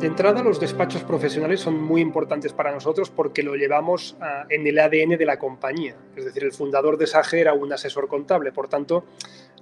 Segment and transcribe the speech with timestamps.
[0.00, 4.66] De entrada, los despachos profesionales son muy importantes para nosotros porque lo llevamos uh, en
[4.66, 5.96] el ADN de la compañía.
[6.14, 9.06] Es decir, el fundador de SAGE era un asesor contable, por tanto,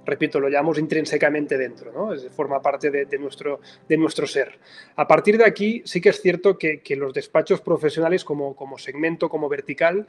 [0.05, 2.13] repito, lo llevamos intrínsecamente dentro, ¿no?
[2.13, 4.59] Es, forma parte de, de, nuestro, de nuestro ser.
[4.97, 8.77] A partir de aquí, sí que es cierto que, que los despachos profesionales como, como
[8.77, 10.05] segmento, como vertical,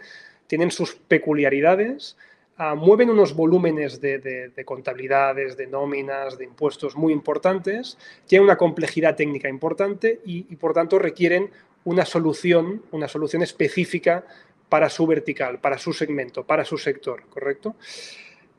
[0.48, 2.16] tienen sus peculiaridades,
[2.58, 8.44] Uh, mueven unos volúmenes de, de, de, contabilidades, de nóminas, de impuestos muy importantes, tienen
[8.44, 11.50] una complejidad técnica importante y, y, por tanto requieren
[11.84, 14.24] una solución, una solución específica
[14.70, 17.76] para su vertical, para su segmento, para su sector, ¿correcto?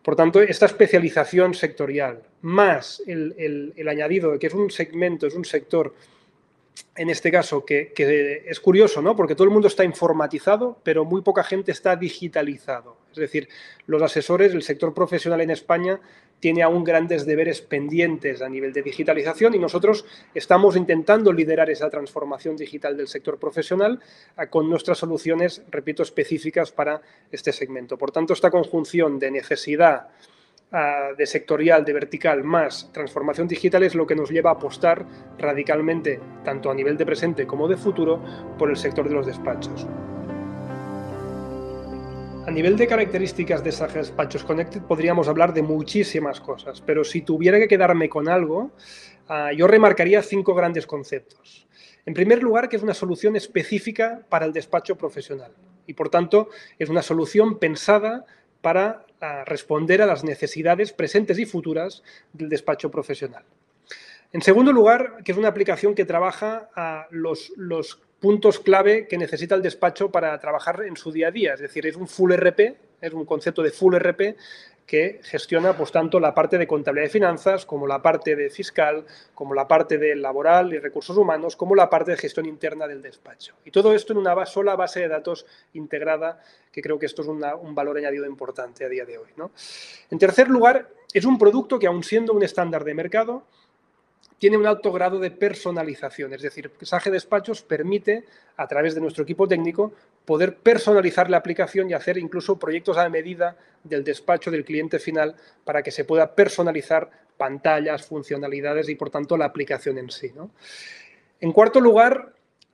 [0.04, 5.26] Por tanto, esta especialización sectorial, más el, el, el añadido de que es un segmento,
[5.26, 5.96] es un sector
[6.96, 9.16] en este caso, que, que, es curioso, ¿no?
[9.16, 12.98] Porque todo el mundo está informatizado, pero muy poca gente está digitalizado.
[13.18, 13.50] Es decir,
[13.86, 16.00] los asesores, el sector profesional en España
[16.40, 21.90] tiene aún grandes deberes pendientes a nivel de digitalización y nosotros estamos intentando liderar esa
[21.90, 24.00] transformación digital del sector profesional
[24.50, 27.02] con nuestras soluciones, repito, específicas para
[27.32, 27.98] este segmento.
[27.98, 30.10] Por tanto, esta conjunción de necesidad,
[31.18, 35.06] de sectorial, de vertical, más transformación digital es lo que nos lleva a apostar
[35.40, 38.22] radicalmente, tanto a nivel de presente como de futuro,
[38.60, 39.88] por el sector de los despachos.
[42.48, 47.22] A nivel de características de esas despachos Connected podríamos hablar de muchísimas cosas, pero si
[47.22, 48.72] tuviera que quedarme con algo,
[49.28, 51.68] uh, yo remarcaría cinco grandes conceptos.
[52.06, 55.52] En primer lugar, que es una solución específica para el despacho profesional
[55.86, 56.48] y, por tanto,
[56.80, 58.26] es una solución pensada
[58.62, 62.02] para a responder a las necesidades presentes y futuras
[62.32, 63.44] del despacho profesional.
[64.32, 69.18] En segundo lugar, que es una aplicación que trabaja a los, los puntos clave que
[69.18, 71.54] necesita el despacho para trabajar en su día a día.
[71.54, 74.36] Es decir, es un full RP, es un concepto de full RP
[74.88, 79.06] que gestiona pues, tanto la parte de contabilidad y finanzas, como la parte de fiscal,
[79.36, 83.02] como la parte de laboral y recursos humanos, como la parte de gestión interna del
[83.02, 83.56] despacho.
[83.66, 86.42] Y todo esto en una sola base de datos integrada,
[86.72, 89.28] que creo que esto es un valor añadido importante a día de hoy.
[89.36, 89.52] ¿no?
[90.10, 93.44] En tercer lugar, es un producto que, aun siendo un estándar de mercado,
[94.40, 98.26] tiene un alto grado de personalización, es decir, Sage Despachos permite,
[98.56, 99.94] a través de nuestro equipo técnico,
[100.26, 105.36] poder personalizar la aplicación y hacer incluso proyectos a medida del despacho del cliente final
[105.64, 110.32] para que se pueda personalizar pantallas, funcionalidades y, por tanto, la aplicación en sí.
[111.40, 112.34] En cuarto lugar,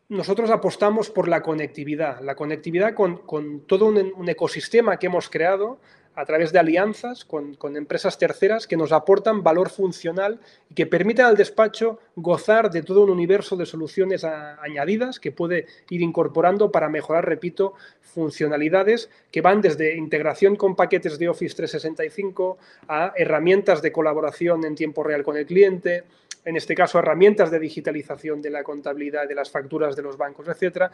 [0.10, 3.22] nosotros apostamos por la conectividad, la conectividad con,
[3.68, 5.80] todo un ecosistema que hemos creado
[6.16, 11.26] a través de alianzas con, empresas terceras que nos aportan valor funcional y que permitan
[11.26, 16.90] al despacho gozar de todo un universo de soluciones añadidas que puede ir incorporando para
[16.90, 22.58] mejorar, repito, funcionalidades que van desde integración con paquetes de Office 365
[22.88, 26.04] a herramientas de colaboración en tiempo real con el cliente,
[26.46, 30.48] en este caso herramientas de digitalización de la contabilidad de las facturas de los bancos,
[30.48, 30.92] etcétera,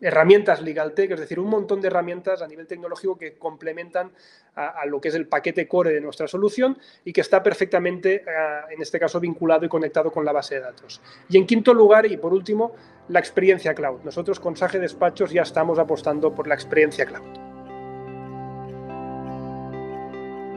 [0.00, 4.12] herramientas LegalTech, es decir, un montón de herramientas a nivel tecnológico que complementan
[4.54, 8.72] a, lo que es el paquete core de nuestra solución y que está perfectamente, uh,
[8.72, 11.00] en este caso, vinculado y conectado con la base de datos.
[11.28, 12.72] Y en quinto lugar, y por último,
[13.08, 14.00] la experiencia cloud.
[14.02, 17.47] Nosotros con Sage Despachos ya estamos apostando por la experiencia cloud.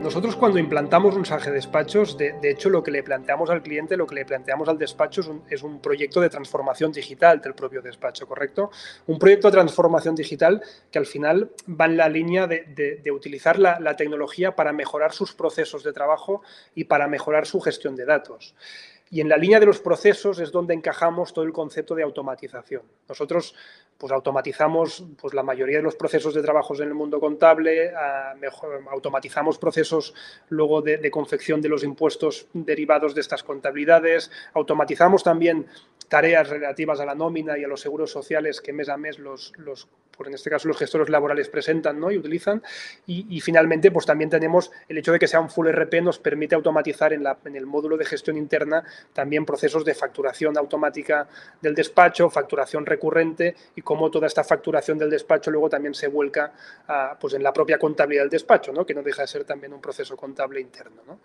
[0.02, 4.08] Nosotros cuando implantamos un Sage Despachos, de, hecho lo que le planteamos al cliente, lo
[4.08, 8.72] que le planteamos al despacho es un, proyecto de transformación digital del propio despacho, ¿correcto?
[9.06, 13.96] Un proyecto de transformación digital que al final va en la línea de, utilizar la
[13.96, 16.42] tecnología para mejorar sus procesos de trabajo
[16.74, 18.56] y para mejorar su gestión de datos.
[19.14, 22.82] Y en la línea de los procesos es donde encajamos todo el concepto de automatización.
[23.10, 23.54] Nosotros
[23.98, 27.92] pues, automatizamos pues, la mayoría de los procesos de trabajos en el mundo contable,
[28.40, 30.14] mejor, automatizamos procesos
[30.48, 35.68] luego de, confección de los impuestos derivados de estas contabilidades, automatizamos también
[36.08, 39.52] tareas relativas a la nómina y a los seguros sociales que mes a mes los,
[39.58, 39.90] los
[40.22, 42.12] por en este caso los gestores laborales presentan ¿no?
[42.12, 42.62] y utilizan.
[43.08, 46.20] Y, y, finalmente, pues también tenemos el hecho de que sea un full RP nos
[46.20, 48.84] permite automatizar en, la, en el módulo de gestión interna
[49.14, 51.28] también procesos de facturación automática
[51.62, 56.53] del despacho, facturación recurrente y cómo toda esta facturación del despacho luego también se vuelca
[56.88, 58.86] a, pues en la propia contabilidad del despacho, ¿no?
[58.86, 61.02] que no deja de ser también un proceso contable interno.
[61.08, 61.20] ¿no?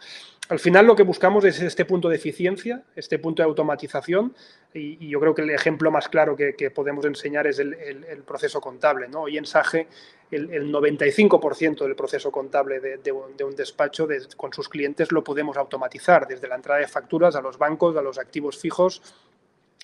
[0.49, 4.35] Al final lo que buscamos es este punto de eficiencia, este punto de automatización
[4.75, 9.09] y, yo creo que el ejemplo más claro que, podemos enseñar es el, proceso contable.
[9.09, 9.23] ¿no?
[9.23, 9.87] Hoy en SAGE
[10.31, 15.13] el, el 95% del proceso contable de, un, de un, despacho de, con sus clientes
[15.13, 19.03] lo podemos automatizar, desde la entrada de facturas a los bancos, a los activos fijos,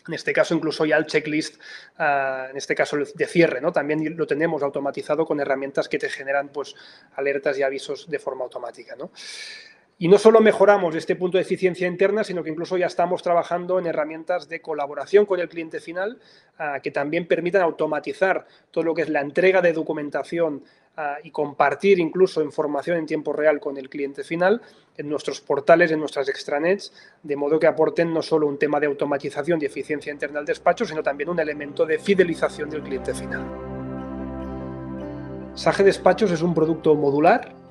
[0.08, 1.60] en este caso incluso ya el checklist,
[1.98, 3.72] uh, en este caso de cierre, ¿no?
[3.72, 6.74] también lo tenemos automatizado con herramientas que te generan pues,
[7.14, 8.96] alertas y avisos de forma automática.
[8.96, 9.12] ¿no?
[10.02, 13.78] Y no solo mejoramos este punto de eficiencia interna, sino que incluso ya estamos trabajando
[13.78, 16.18] en herramientas de colaboración con el cliente final
[16.58, 20.64] ah, que también permitan automatizar todo lo que es la entrega de documentación
[20.96, 24.60] ah, y compartir incluso información en tiempo real con el cliente final
[24.96, 28.88] en nuestros portales, en nuestras extranets, de modo que aporten no solo un tema de
[28.88, 33.46] automatización y eficiencia interna al despacho, sino también un elemento de fidelización del cliente final.
[35.54, 37.61] Sage Despachos es un producto modular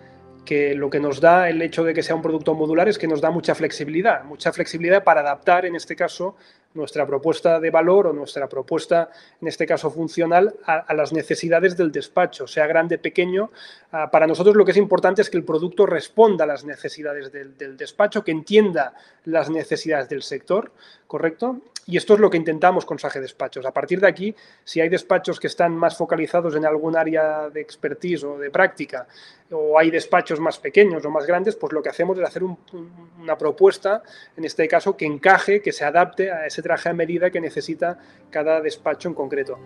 [0.45, 3.07] que lo que nos da el hecho de que sea un producto modular es que
[3.07, 6.35] nos da mucha flexibilidad, mucha flexibilidad para adaptar, en este caso,
[6.73, 9.09] nuestra propuesta de valor o nuestra propuesta,
[9.41, 13.51] en este caso funcional, a, las necesidades del despacho, sea grande, pequeño.
[13.91, 17.31] Ah, para nosotros lo que es importante es que el producto responda a las necesidades
[17.31, 18.93] del, despacho, que entienda
[19.25, 20.71] las necesidades del sector,
[21.07, 21.57] ¿correcto?
[21.87, 23.65] Y esto es lo que intentamos con Sage Despachos.
[23.65, 27.59] A partir de aquí, si hay despachos que están más focalizados en algún área de
[27.59, 29.07] expertise o de práctica,
[29.51, 33.37] o hay despachos más pequeños o más grandes, pues lo que hacemos es hacer una
[33.37, 34.03] propuesta,
[34.37, 37.99] en este caso, que encaje, que se adapte a ese traje a medida que necesita
[38.29, 39.59] cada despacho en concreto.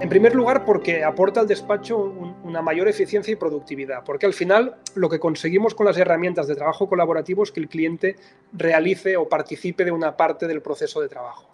[0.00, 4.76] En primer lugar, porque aporta al despacho una mayor eficiencia y productividad, porque al final
[4.94, 8.16] lo que conseguimos con las herramientas de trabajo colaborativo es que el cliente
[8.54, 11.50] realice o participe de una parte del proceso de trabajo.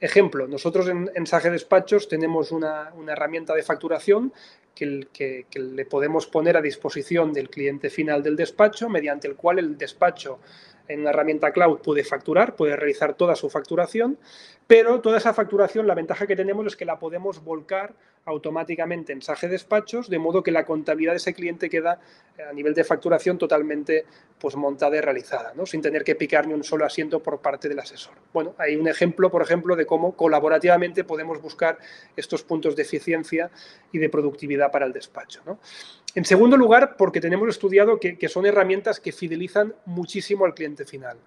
[0.00, 4.32] Ejemplo, nosotros en, Sage Despachos tenemos una, herramienta de facturación
[4.74, 9.76] que, le podemos poner a disposición del cliente final del despacho, mediante el cual el
[9.76, 10.40] despacho
[10.92, 14.18] en una herramienta cloud puede facturar, puede realizar toda su facturación,
[14.66, 17.94] pero toda esa facturación, la ventaja que tenemos es que la podemos volcar
[18.24, 22.00] automáticamente en Sage Despachos, de modo que la contabilidad de ese cliente queda
[22.38, 24.04] eh, a nivel de facturación totalmente
[24.38, 25.66] pues, montada y realizada, ¿no?
[25.66, 28.14] sin tener que picar ni un solo asiento por parte del asesor.
[28.32, 31.78] Bueno, hay un ejemplo, por ejemplo, de cómo colaborativamente podemos buscar
[32.16, 33.50] estos puntos de eficiencia
[33.90, 35.42] y de productividad para el despacho.
[36.14, 40.84] En segundo lugar, porque tenemos estudiado que, que son herramientas que fidelizan muchísimo al cliente
[40.84, 41.18] final,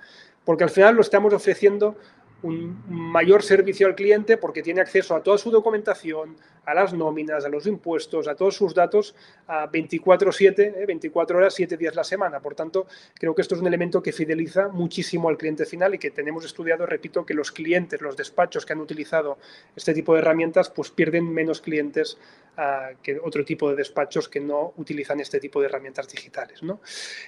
[0.45, 1.97] porque al final lo estamos ofreciendo
[2.45, 7.45] un mayor servicio al cliente porque tiene acceso a toda su documentación, a las nóminas,
[7.45, 9.15] a los impuestos, a todos sus datos
[9.47, 12.39] a 24/7, 24 eh, horas, 7 días la semana.
[12.39, 15.99] Por tanto, creo que esto es un elemento que fideliza muchísimo al cliente final y
[15.99, 19.37] que tenemos estudiado, repito, que los clientes, los despachos que han utilizado
[19.75, 22.17] este tipo de herramientas, pues pierden menos clientes
[22.57, 26.61] ah, que otro tipo de despachos que no utilizan este tipo de herramientas digitales.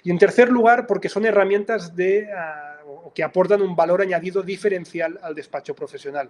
[0.03, 2.27] Y en tercer lugar, porque son herramientas de,
[3.13, 6.29] que aportan un valor añadido diferencial al despacho profesional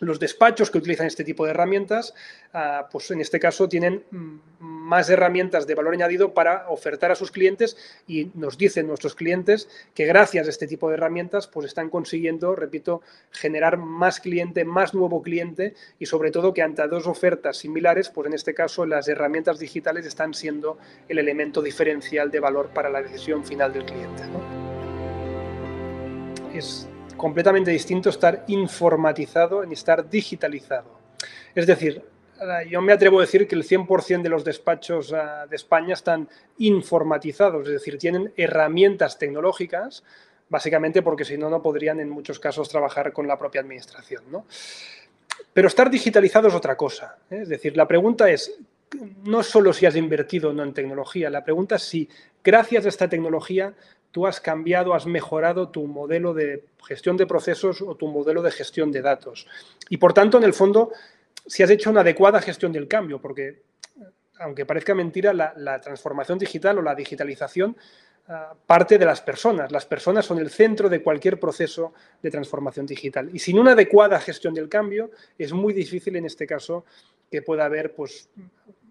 [0.00, 2.14] los despachos que utilizan este tipo de herramientas,
[2.52, 7.14] ah, pues en este caso tienen mm, más herramientas de valor añadido para ofertar a
[7.14, 7.76] sus clientes
[8.06, 12.54] y nos dicen nuestros clientes que gracias a este tipo de herramientas pues están consiguiendo,
[12.54, 18.08] repito, generar más cliente, más nuevo cliente y sobre todo que ante dos ofertas similares,
[18.08, 22.88] pues en este caso las herramientas digitales están siendo el elemento diferencial de valor para
[22.88, 24.22] la decisión final del cliente.
[26.54, 30.98] Es completamente distinto estar informatizado en estar digitalizado.
[31.54, 32.02] Es decir,
[32.68, 36.28] yo me atrevo a decir que el 100% de los despachos ah, de España están
[36.58, 40.04] informatizados, es decir, tienen herramientas tecnológicas,
[40.48, 44.24] básicamente porque si no, no podrían en muchos casos trabajar con la propia administración.
[45.52, 47.18] Pero estar digitalizado es otra cosa.
[47.30, 47.40] ¿eh?
[47.42, 48.54] Es decir, la pregunta es,
[49.24, 52.08] no solo si has invertido o no en tecnología, la pregunta es si
[52.42, 53.74] gracias a esta tecnología
[54.12, 58.50] tú has cambiado, has mejorado tu modelo de gestión de procesos o tu modelo de
[58.50, 59.46] gestión de datos.
[59.88, 60.92] Y por tanto, en el fondo,
[61.46, 63.62] si has hecho una adecuada gestión del cambio, porque
[64.40, 67.76] aunque parezca mentira, la, transformación digital o la digitalización
[68.28, 69.72] ah, parte de las personas.
[69.72, 73.30] Las personas son el centro de cualquier proceso de transformación digital.
[73.32, 76.84] Y sin una adecuada gestión del cambio, es muy difícil en este caso
[77.30, 78.28] que pueda haber pues,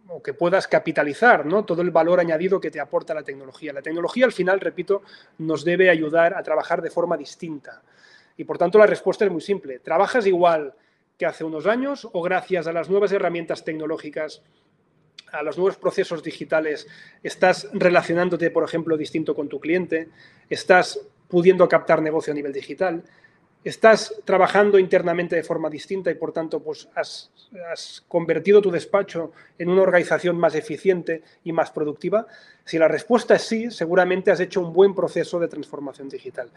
[0.09, 1.65] o que puedas capitalizar ¿no?
[1.65, 3.73] todo el valor añadido que te aporta la tecnología.
[3.73, 5.01] La tecnología, al final, repito,
[5.39, 7.81] nos debe ayudar a trabajar de forma distinta.
[8.37, 9.79] Y por tanto, la respuesta es muy simple.
[9.79, 10.73] ¿Trabajas igual
[11.17, 14.41] que hace unos años o gracias a las nuevas herramientas tecnológicas,
[15.31, 16.87] a los nuevos procesos digitales,
[17.21, 20.09] estás relacionándote, por ejemplo, distinto con tu cliente?
[20.49, 23.03] ¿Estás pudiendo captar negocio a nivel digital?
[23.63, 27.31] Estás trabajando internamente de forma distinta y por tanto pues has,
[28.07, 32.27] convertido tu despacho en una organización más eficiente y más productiva?
[32.63, 36.49] Si la respuesta es sí, seguramente has hecho un buen proceso de transformación digital.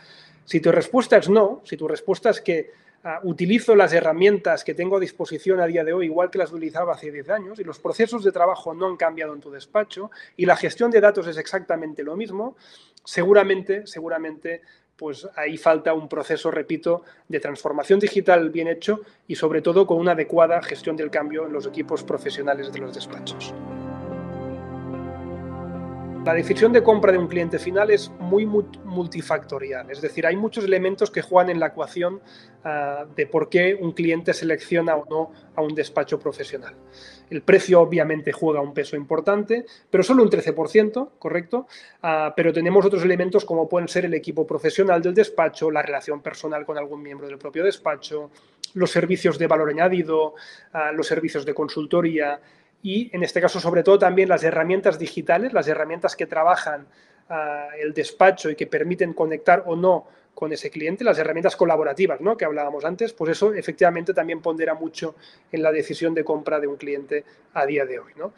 [0.44, 2.70] Si tu respuesta es no, si tu respuesta es que
[3.04, 6.52] ah, utilizo las herramientas que tengo a disposición a día de hoy igual que las
[6.52, 10.10] utilizaba hace 10 años y los procesos de trabajo no han cambiado en tu despacho
[10.36, 12.56] y la gestión de datos es exactamente lo mismo,
[13.04, 14.62] seguramente, seguramente
[15.00, 19.96] pues ahí falta un proceso, repito, de transformación digital bien hecho y sobre todo con
[19.96, 23.54] una adecuada gestión del cambio en los equipos profesionales de los despachos.
[26.30, 30.62] La decisión de compra de un cliente final es muy multifactorial, es decir, hay muchos
[30.64, 32.20] elementos que juegan en la ecuación
[32.62, 36.76] ah, de por qué un cliente selecciona o no a un despacho profesional.
[37.30, 41.66] El precio obviamente juega un peso importante, pero solo un 13%, ¿correcto?
[42.00, 46.22] Ah, pero tenemos otros elementos como pueden ser el equipo profesional del despacho, la relación
[46.22, 48.30] personal con algún miembro del propio despacho,
[48.74, 50.34] los servicios de valor añadido,
[50.74, 52.40] ah, los servicios de consultoría,
[52.82, 56.86] y en este caso sobre todo también las herramientas digitales, las herramientas que trabajan
[57.28, 62.20] ah, el despacho y que permiten conectar o no con ese cliente, las herramientas colaborativas
[62.20, 62.36] ¿no?
[62.36, 65.16] que hablábamos antes, pues eso efectivamente también pondera mucho
[65.52, 68.12] en la decisión de compra de un cliente a día de hoy.
[68.16, 68.32] ¿no?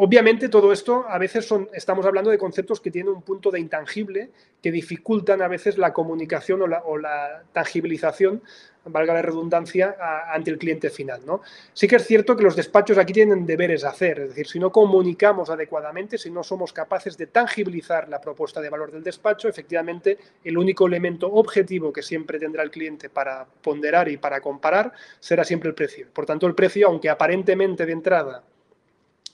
[0.00, 3.58] Obviamente todo esto a veces son, estamos hablando de conceptos que tienen un punto de
[3.58, 4.30] intangible
[4.62, 8.40] que dificultan a veces la comunicación o la, tangibilización,
[8.84, 9.96] valga la redundancia,
[10.32, 11.22] ante el cliente final.
[11.26, 11.40] ¿no?
[11.72, 14.60] Sí que es cierto que los despachos aquí tienen deberes a hacer, es decir, si
[14.60, 19.48] no comunicamos adecuadamente, si no somos capaces de tangibilizar la propuesta de valor del despacho,
[19.48, 24.92] efectivamente el único elemento objetivo que siempre tendrá el cliente para ponderar y para comparar
[25.18, 26.06] será siempre el precio.
[26.12, 28.44] Por tanto, el precio, aunque aparentemente de entrada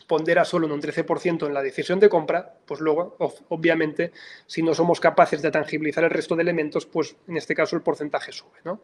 [0.07, 3.17] pondera solo en un 13% en la decisión de compra, pues luego,
[3.49, 4.13] obviamente,
[4.47, 7.83] si no somos capaces de tangibilizar el resto de elementos, pues en este caso el
[7.83, 8.59] porcentaje sube.
[8.65, 8.83] ¿no?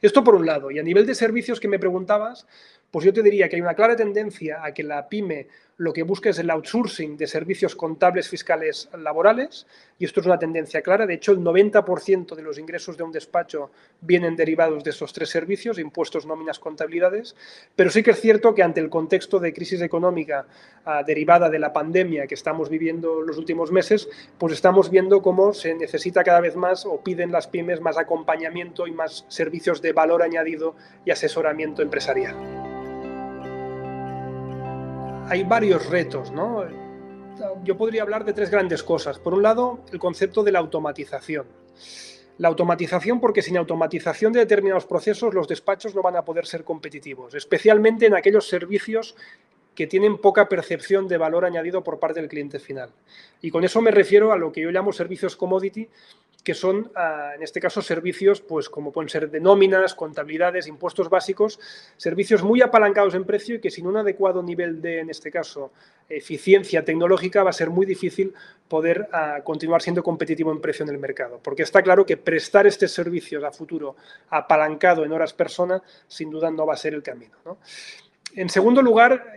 [0.00, 0.70] Esto por un lado.
[0.70, 2.46] Y a nivel de servicios que me preguntabas,
[2.92, 6.02] pues yo te diría que hay una clara tendencia a que la pyme lo que
[6.02, 9.66] busca es el outsourcing de servicios contables, fiscales, laborales,
[9.98, 11.06] y esto es una tendencia clara.
[11.06, 15.30] De hecho, el 90% de los ingresos de un despacho vienen derivados de esos tres
[15.30, 17.34] servicios, impuestos, nóminas, contabilidades,
[17.74, 20.46] pero sí que es cierto que ante el contexto de crisis económica
[20.84, 24.08] ah, derivada de la pandemia que estamos viviendo los últimos meses,
[24.38, 28.86] pues estamos viendo cómo se necesita cada vez más o piden las pymes más acompañamiento
[28.86, 32.61] y más servicios de valor añadido y asesoramiento empresarial
[35.28, 36.64] hay varios retos, ¿no?
[37.64, 39.18] Yo podría hablar de tres grandes cosas.
[39.18, 41.46] Por un lado, el concepto de la automatización.
[42.38, 46.64] La automatización, porque sin automatización de determinados procesos los despachos no van a poder ser
[46.64, 49.14] competitivos, especialmente en aquellos servicios
[49.74, 52.90] que tienen poca percepción de valor añadido por parte del cliente final.
[53.40, 55.88] Y con eso me refiero a lo que yo llamo servicios commodity,
[56.42, 61.08] que son, ah, en este caso, servicios pues, como pueden ser de nóminas, contabilidades, impuestos
[61.08, 61.60] básicos,
[61.96, 65.72] servicios muy apalancados en precio y que sin un adecuado nivel de, en este caso,
[66.08, 68.34] eficiencia tecnológica va a ser muy difícil
[68.68, 71.38] poder ah, continuar siendo competitivo en precio en el mercado.
[71.42, 73.96] Porque está claro que prestar este servicio a futuro
[74.30, 77.58] apalancado en horas persona, sin duda no va a ser el camino.
[78.34, 79.34] En segundo lugar,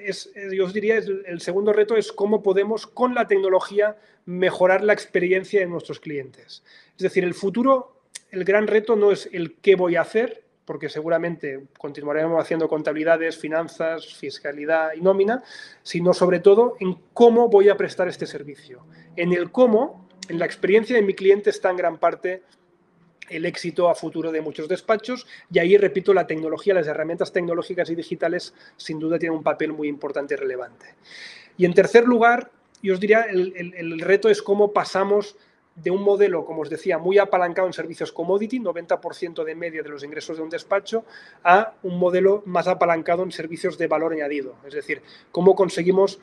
[0.51, 5.59] yo os diría, el segundo reto es cómo podemos con la tecnología mejorar la experiencia
[5.59, 6.63] de nuestros clientes.
[6.91, 10.89] Es decir, el futuro, el gran reto no es el qué voy a hacer, porque
[10.89, 15.43] seguramente continuaremos haciendo contabilidades, finanzas, fiscalidad y nómina,
[15.83, 18.85] sino sobre todo en cómo voy a prestar este servicio.
[19.15, 22.43] En el cómo, en la experiencia de mi cliente está en gran parte
[23.29, 27.89] el éxito a futuro de muchos despachos y ahí, repito, la tecnología, las herramientas tecnológicas
[27.89, 30.95] y digitales sin duda tienen un papel muy importante y relevante.
[31.57, 32.51] Y en tercer lugar,
[32.81, 35.37] yo os diría, el, reto es cómo pasamos
[35.75, 39.89] de un modelo, como os decía, muy apalancado en servicios commodity, 90% de media de
[39.89, 41.03] los ingresos de un despacho,
[41.43, 44.55] a un modelo más apalancado en servicios de valor añadido.
[44.65, 45.01] Es decir,
[45.31, 46.19] cómo conseguimos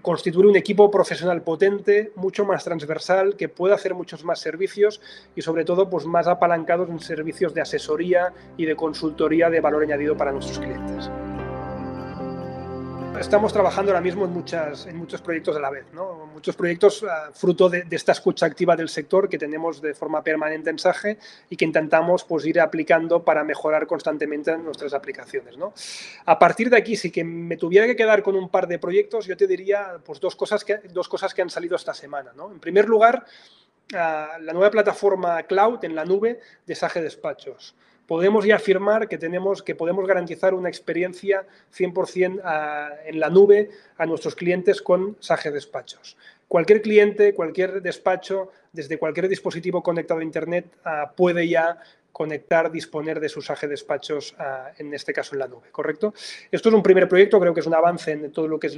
[0.00, 5.00] constituir un equipo profesional potente, mucho más transversal, que pueda hacer muchos más servicios
[5.34, 9.82] y sobre todo pues, más apalancados en servicios de asesoría y de consultoría de valor
[9.82, 11.10] añadido para nuestros clientes
[13.20, 16.26] estamos trabajando ahora mismo en, en muchos proyectos a la vez, ¿no?
[16.32, 20.70] muchos proyectos ah, fruto de, esta escucha activa del sector que tenemos de forma permanente
[20.70, 21.18] en SAGE
[21.50, 25.58] y que intentamos pues, ir aplicando para mejorar constantemente nuestras aplicaciones.
[25.58, 25.74] ¿no?
[26.24, 29.26] A partir de aquí, si que me tuviera que quedar con un par de proyectos,
[29.26, 32.32] yo te diría pues, dos, cosas que, dos cosas que han salido esta semana.
[32.34, 32.50] ¿no?
[32.50, 33.26] En primer lugar,
[33.94, 37.74] ah, la nueva plataforma cloud en la nube de SAGE Despachos
[38.10, 43.70] podemos ya afirmar que, tenemos, que podemos garantizar una experiencia 100% ah, en la nube
[43.98, 46.16] a nuestros clientes con SAGE Despachos.
[46.48, 51.78] Cualquier cliente, cualquier despacho, desde cualquier dispositivo conectado a Internet, ah, puede ya
[52.10, 56.12] conectar, disponer de sus SAGE Despachos, ah, en este caso en la nube, ¿correcto?
[56.50, 58.76] Esto es un primer proyecto, creo que es un avance en todo lo que es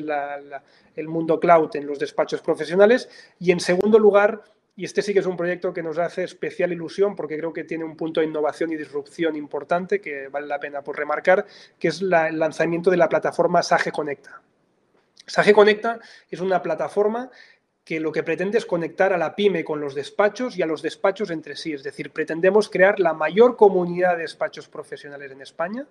[0.95, 3.09] el mundo cloud en los despachos profesionales.
[3.41, 4.43] Y en segundo lugar,
[4.75, 7.65] y este sí que es un proyecto que nos hace especial ilusión porque creo que
[7.65, 11.47] tiene un punto de innovación y disrupción importante que vale la pena por remarcar,
[11.79, 14.41] que es el lanzamiento de la plataforma Sage Conecta.
[15.27, 16.01] Sage Conecta
[16.31, 17.31] es una plataforma
[17.85, 20.83] que lo que pretende es conectar a la pyme con los despachos y a los
[20.83, 21.73] despachos entre sí.
[21.73, 25.87] Es decir, pretendemos crear la mayor comunidad de despachos profesionales en España.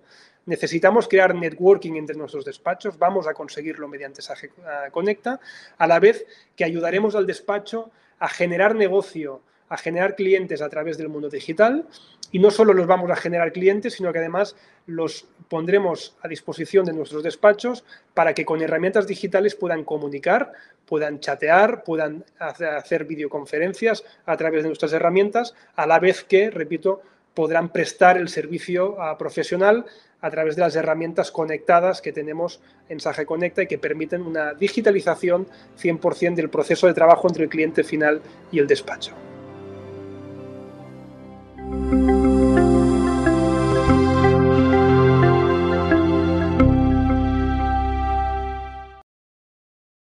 [0.46, 2.98] Necesitamos crear networking entre nuestros despachos.
[2.98, 4.50] Vamos a conseguirlo mediante SAGE
[4.90, 5.38] Conecta,
[5.76, 7.90] a la vez que ayudaremos al despacho
[8.22, 11.88] a generar negocio, a generar clientes a través del mundo digital.
[12.30, 14.54] Y no solo los vamos a generar clientes, sino que además
[14.86, 20.52] los pondremos a disposición de nuestros despachos para que con herramientas digitales puedan comunicar,
[20.86, 27.02] puedan chatear, puedan hacer videoconferencias a través de nuestras herramientas, a la vez que, repito,
[27.34, 29.86] podrán prestar el servicio profesional
[30.20, 34.54] a través de las herramientas conectadas que tenemos en Sage Conecta y que permiten una
[34.54, 35.46] digitalización
[35.80, 39.12] 100% del proceso de trabajo entre el cliente final y el despacho.